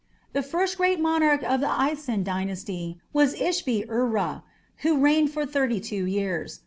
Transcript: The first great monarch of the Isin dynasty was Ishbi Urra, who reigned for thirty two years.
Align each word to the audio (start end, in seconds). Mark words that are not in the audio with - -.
The 0.33 0.41
first 0.41 0.77
great 0.77 0.99
monarch 0.99 1.43
of 1.43 1.59
the 1.61 1.67
Isin 1.67 2.23
dynasty 2.23 2.97
was 3.13 3.35
Ishbi 3.35 3.85
Urra, 3.87 4.41
who 4.77 4.97
reigned 4.97 5.29
for 5.31 5.45
thirty 5.45 5.79
two 5.79 6.07
years. 6.07 6.59